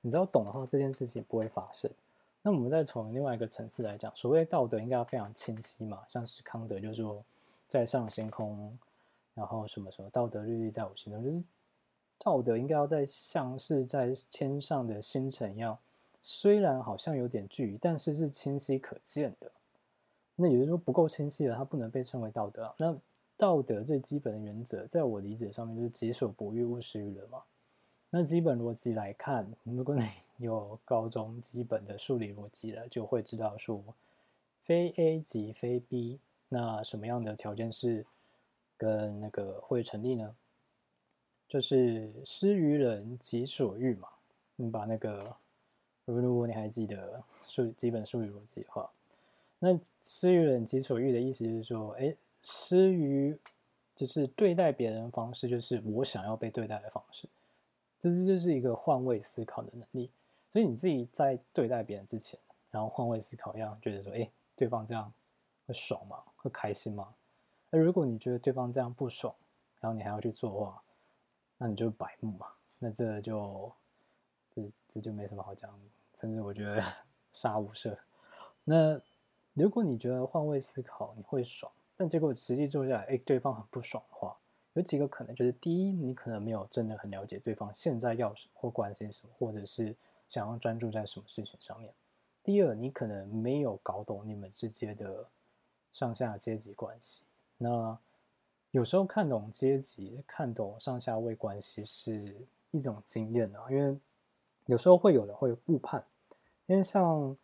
[0.00, 1.90] 你只要懂的话，这件事情不会发生。
[2.42, 7.24] 那我们再从另外一个层次来讲，所谓道德应该要非常清晰嘛，像是康德就说
[7.68, 8.78] “在上星空”，
[9.34, 11.42] 然后什么什么“道德律律在我心中”，就是
[12.18, 15.78] 道德应该要在像是在天上的星辰一样，
[16.26, 19.52] 虽然好像有点距离，但是是清晰可见的。
[20.36, 22.74] 那也就是说不够清晰的，它不能被称为道德。
[22.78, 22.96] 那
[23.36, 27.42] 道德最基本的原则，在我理解上面就是“己所不欲，勿施于人”嘛。
[28.08, 30.02] 那基本逻辑来看，如果你
[30.38, 33.82] 有高中基本的数理逻辑了，就会知道说，
[34.62, 36.18] 非 A 即非 B。
[36.48, 38.06] 那什么样的条件是
[38.78, 40.34] 跟那个会成立呢？
[41.46, 44.08] 就是施于人己所欲嘛。
[44.56, 45.36] 你把那个，
[46.06, 48.90] 如果你还记得数基本数理逻辑的话，
[49.58, 53.38] 那施于人己所欲的意思是说，哎，施于
[53.94, 57.28] 就是对待别人的方式，就是我想要被对待的方式。
[57.98, 60.10] 这这就是一个换位思考的能力，
[60.50, 62.38] 所以你自己在对待别人之前，
[62.70, 65.10] 然后换位思考一样，觉得说，哎，对方这样
[65.66, 66.22] 会爽吗？
[66.36, 67.14] 会开心吗？
[67.70, 69.34] 那如果你觉得对方这样不爽，
[69.80, 70.82] 然后你还要去做的话，
[71.56, 72.48] 那你就白目嘛。
[72.78, 73.72] 那这就
[74.54, 75.72] 这这就没什么好讲，
[76.24, 76.82] 甚至我觉得
[77.32, 77.94] 杀无赦。
[78.64, 78.98] 那
[79.52, 84.34] 如果你觉得换位思考你会爽，但结果实际做下来，哎，对方很不爽的话。
[84.72, 89.94] 有几个可能，就是第一，你可能没有真的很了解对方现在要什么或关心什么，或者是
[90.26, 91.92] 想要专注在什么事情上面；
[92.42, 95.28] 第二，你可能没有搞懂你们之间的
[95.92, 97.22] 上下阶级关系。
[97.58, 97.96] 那
[98.70, 102.34] 有时候看懂阶级、看懂上下位关系是
[102.70, 103.96] 一种经验啊，因为
[104.66, 106.04] 有时候会有人会误判，
[106.66, 107.36] 因为像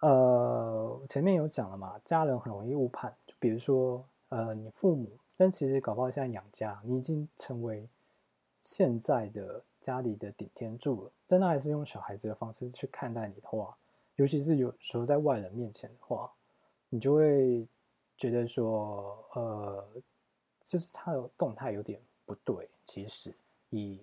[0.00, 5.08] 呃前面有讲了嘛，家人很容易误判，就比如说呃你父母。
[5.34, 7.88] 但其实搞不好现在养家，你已经成为
[8.60, 11.10] 现在的家里的顶天柱了。
[11.26, 13.76] 但他还是用小孩子的方式去看待你的话，
[14.16, 16.30] 尤其是有时候在外人面前的话，
[16.90, 17.66] 你就会
[18.16, 19.84] 觉得说，呃，
[20.60, 22.68] 就是他的动态有点不对。
[22.84, 23.34] 其实
[23.70, 23.98] 以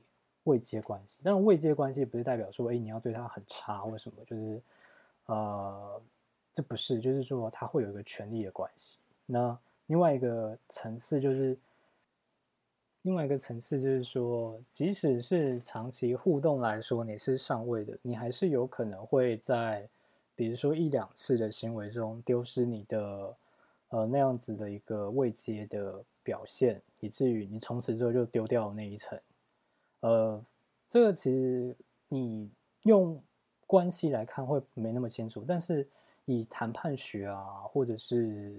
[0.50, 4.62] 未接关系，但是未接关系不是代表说，哎，你要对他很差或什么，就是
[5.28, 6.02] 呃，
[6.52, 8.98] 这不是，就是说他会有一个权利的关系。
[9.28, 11.56] 那另外一个层次就是，
[13.04, 19.88] 另外一个层次就是说，即使是长期互动来说，你是上位的，你还是有可能会在，
[20.36, 23.36] 比如说一两次的行为中丢失你的，
[23.90, 29.20] 呃，那样子的一个未接的表现，以至于你从此之后就丢掉那一层。
[30.02, 30.42] 呃，
[30.88, 31.76] 这个其实
[32.08, 32.50] 你
[32.84, 33.22] 用
[33.68, 35.88] 关系来看会没那么清楚，但是
[36.26, 38.54] 以谈判学啊，或者是。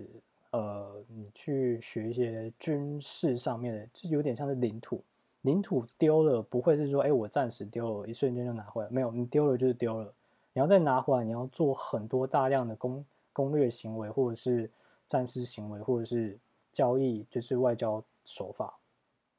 [0.53, 5.01] 呃，你去学一些军事上面的，就有点像是领土，
[5.43, 10.13] 领土丢了不会是说，哎，我暂时丢了，一瞬间就拿回来，没有，你丢了就是丢了，
[10.53, 14.69] 你要再拿回来，你要做很多大量的攻攻略行为，或者是
[15.07, 16.37] 战事行为，或者是
[16.73, 18.77] 交易，就是外交手法，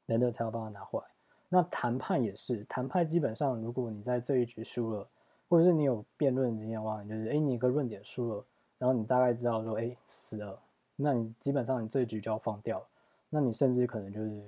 [0.06, 1.06] 等等才要把它拿回来。
[1.54, 5.06] 那谈判也是，谈判基本上，如果你在这一局输了，
[5.50, 8.44] 或者是你有辩论经验的话，就是，哎，你一个论点输了，
[8.78, 10.58] 然后你大概知道说，哎，死了。
[10.96, 12.82] 那你基本上你这一局就要放掉，
[13.28, 14.42] 那你甚至可能就是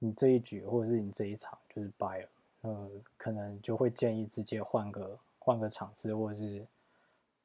[0.00, 2.28] 你这一局或者是你这一场就是败了，
[2.60, 6.62] 呃，可能就会建议直接换个换个场次，或者是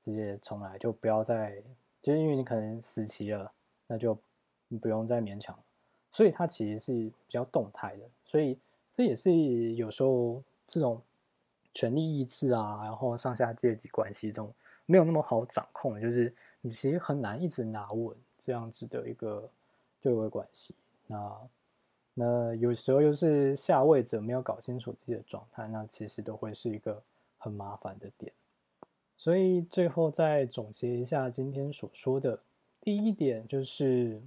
[0.02, 1.64] 直接重来，就不要再，
[2.02, 3.50] 就是因为你可能死棋了，
[3.88, 4.18] 那就
[4.68, 5.58] 你不用再勉强，
[6.18, 8.58] 所以它其实是比较动态的，所以
[8.92, 9.32] 这也是
[9.76, 11.02] 有时候这种
[11.74, 14.52] 权力意志啊，然后上下阶级关系这种
[14.86, 16.34] 没有那么好掌控，就是。
[16.60, 19.48] 你其实很难一直拿稳这样子的一个
[20.02, 20.74] 对位关系，
[21.06, 21.38] 那
[22.16, 27.02] 那有时候又是下位者没有搞清楚自己的状态，那其实都会是一个
[27.38, 28.34] 很麻烦的点。
[29.16, 32.38] 所以最后再总结一下今天所说的，
[32.82, 34.20] 第一点就是，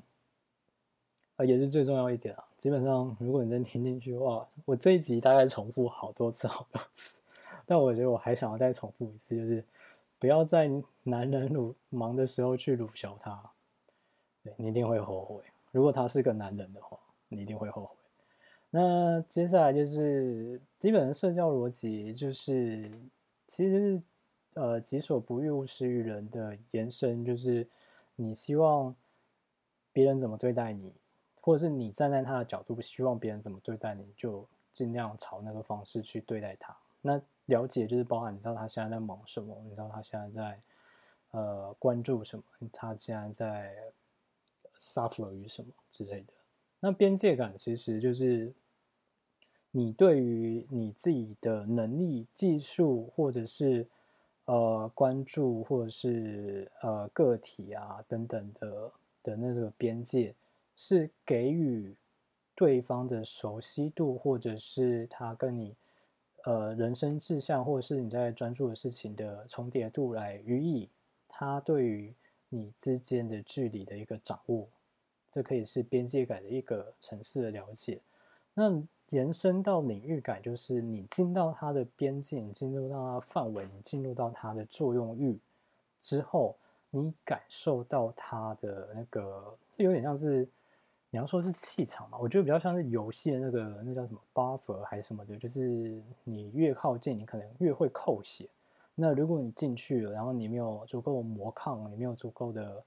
[1.44, 2.44] 也是最重要一点啊。
[2.56, 7.18] 基本上如果你真听进去的话，我这一集大概重复好多次好多次，
[7.66, 9.64] 但我觉得我还想要再重复一次，就是。
[10.18, 10.70] 不要在
[11.04, 13.42] 男人鲁忙的时候去鲁小他，
[14.44, 15.42] 对你一定会后悔。
[15.70, 16.98] 如果他是个男人的话，
[17.30, 17.96] 你一定会后悔。
[18.68, 22.92] 那接下来就是基本的社交逻辑，就是
[23.46, 23.98] 其实
[24.52, 27.66] 呃“己所不欲，勿施于人”的延伸，就是
[28.16, 28.94] 你希望
[29.90, 30.92] 别人怎么对待你，
[31.40, 36.76] 或者是你站在他的角度，希望别人怎么对待你，就尽量朝那个方式去对待他。
[37.02, 40.60] 那了解就是包含你知道他现在在忙什么，你知道他现在在
[41.30, 43.74] 呃关注什么，他现在在
[44.76, 46.32] suffer 于什么之类的。
[46.80, 48.52] 那边界感其实就是
[49.70, 53.86] 你对于你自己的能力、技术，或者是
[54.44, 60.34] 呃关注，或者是呃个体啊等等的的那个边界，
[60.80, 61.94] 是给予。
[62.52, 65.74] 对方的熟悉度，或者是他跟你
[66.44, 70.86] 呃人生志向，或者是你在专注的事情的重叠度来予以
[71.26, 72.12] 他对于
[72.50, 74.68] 你之间的距离的一个掌握，
[75.30, 77.98] 这可以是边界感的一个层次的了解。
[78.52, 85.38] 那延伸到领域感，就是你进到他的边界，你进入到他的范围，你进入到他的作用域
[85.98, 86.54] 之后，
[86.90, 90.46] 你感受到他的那个，这有点像是。
[91.12, 92.16] 你要说是气场嘛？
[92.18, 98.48] 我觉得比较像是游戏的那个，那叫什么 buffer 还是什么的，就是你越靠近，你可能越会扣血。
[98.94, 102.84] 那如果你进去了，然后你没有足够魔抗，你没有足够的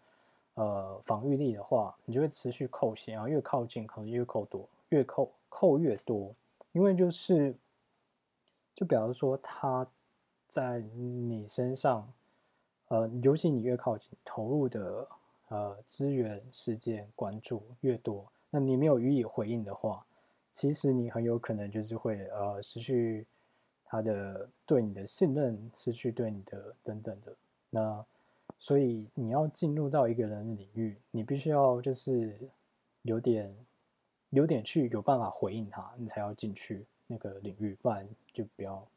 [0.53, 6.34] 呃防御力的话，你就会持续扣血，然后越靠近可能越扣多，越扣扣越多。
[6.71, 7.53] 因为就是，
[8.74, 9.86] 就比方说他
[10.47, 12.07] 在你身上，
[12.88, 15.05] 呃，尤其你越靠近，投入的。
[15.49, 20.03] 呃，资源、事件、关注越多，那你没有予以回应的话，
[20.51, 23.23] 其实你很有可能就是会呃失去
[23.85, 27.35] 他的对你的信任，失去对你的等等的。
[27.69, 28.03] 那
[28.57, 32.35] 所以你要进入到一个人的领域，你必须要就是
[33.03, 33.55] 有点
[34.31, 38.87] 有点去有办法回应他，你才要进去那个领域，不然就不要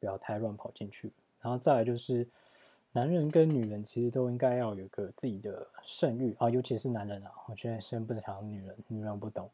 [0.00, 1.12] 不要太乱跑进去。
[1.42, 2.26] 然后再来就是。
[2.94, 7.32] 男人跟女人其实都应该要有个自己的胜欲啊，尤其是男人啊。
[7.48, 9.50] 我觉得先不讲女人，女人不懂。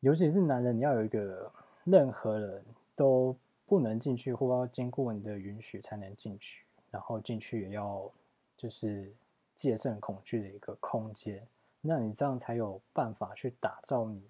[0.00, 1.52] 尤其是男人，你要有一个
[1.84, 2.64] 任何人
[2.96, 8.10] 都不能进去，或要经过你的允许才能进去，然后进去也要
[8.56, 9.12] 就是
[9.54, 11.46] 戒慎恐惧的一个空间。
[11.82, 14.22] 那你这样才有办法去打造你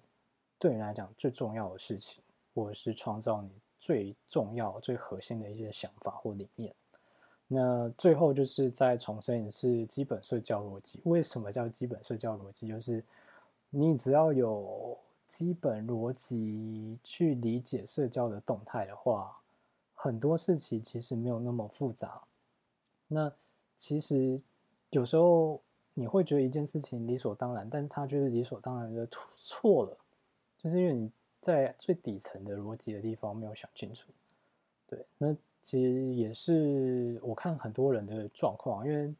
[0.59, 2.21] 对你来讲最重要的事情，
[2.53, 6.75] 或者是创造你最重要、最核心的一些想法或理念。
[7.47, 10.99] 那最后就是再重申一次基本社交逻辑。
[11.03, 12.67] 为什么叫基本社交逻辑？
[12.67, 13.03] 就是
[13.69, 19.37] 你只要有基本逻辑去理解社交的动态的话，
[19.93, 22.19] 很多事情其实没有那么复杂。
[23.07, 23.31] 那
[23.75, 24.41] 其实
[24.89, 25.61] 有时候
[25.93, 29.07] 你会觉得一件事情理所当然，但是它就是理所当然的
[29.43, 29.95] 错了，
[30.57, 34.09] 就是因为你在最底层的逻辑的地方没有想清楚。
[34.87, 35.35] 对，那。
[35.65, 39.15] 其实也是我看很多人的状况，因为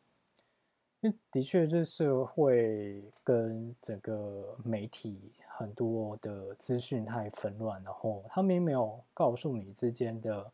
[1.02, 10.52] 因为的确，这社会跟整个媒体很多的资讯太纷乱，然后他们没有告诉你之间的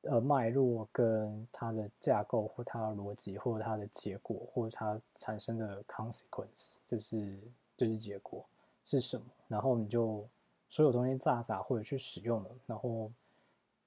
[0.00, 7.38] 呃脉络跟它的架构或它的逻辑或者它的结果或者它产生的 consequence，就是
[7.76, 8.44] 就是结果
[8.84, 10.26] 是什么，然后你就
[10.68, 13.08] 所有东西炸杂或者去使用了，然后。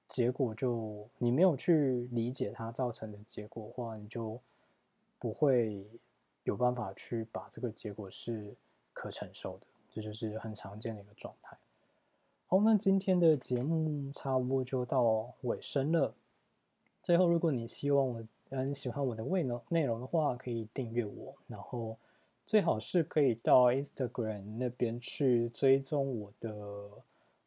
[0.07, 4.39] 结果就你没有去理解它造成的结果的话，你就
[5.17, 5.83] 不会
[6.43, 8.53] 有办法去把这个结果是
[8.93, 11.57] 可承受的，这就是很常见的一个状态。
[12.45, 16.13] 好，那今天的节目差不多就到尾声了。
[17.01, 21.97] 最后，如果你希望我很喜欢我的内容内容的话，可以订阅我，然后
[22.45, 26.89] 最好是可以到 Instagram 那边去追踪我的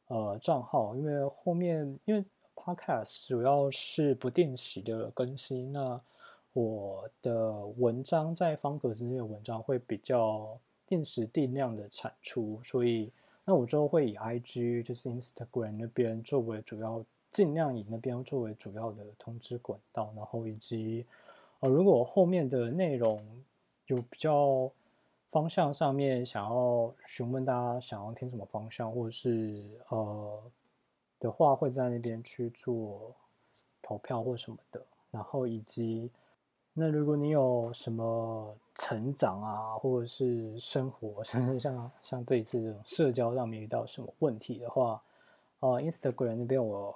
[0.08, 2.24] 呃账号，因为后面因为。
[2.58, 5.98] Podcast 主要是不定期的更新，那
[6.52, 13.10] 我的文章在方格子那的文章会比较定时定量的产出，所以
[13.44, 21.06] 那我之后会以 IG 就是 Instagram 那边作为主要，尽量以那边作为主要的通知管道，然后以及
[21.60, 23.24] 呃，如果后面的内容
[23.86, 24.70] 有比较
[25.30, 30.42] 方向上面想要询问大家想要听什么方向，或者是呃。
[31.20, 33.14] 的话会在那边去做
[33.82, 36.10] 投票或什么的，然后以及
[36.74, 45.02] 那如果你有什么成长啊，或者是生活，甚 至像像这一次这种社交上面遇到什么问题的话，
[45.60, 46.94] 呃，Instagram 那边我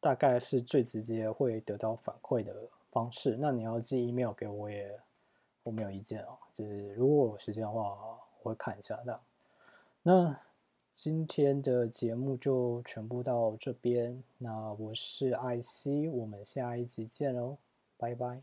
[0.00, 2.54] 大概是最直接会得到反馈的
[2.90, 3.36] 方式。
[3.40, 5.00] 那你要寄 email 给我也
[5.64, 7.80] 我没有意见哦，就是如果有时间的话，
[8.42, 9.20] 我会看一下的。
[10.02, 10.36] 那。
[10.92, 17.56] 今天的节目就全部到这边，那我是艾希，我们下一集见喽，
[17.96, 18.42] 拜拜。